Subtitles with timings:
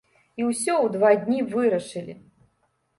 [0.39, 2.21] І ўсё ў два дні вырашылі!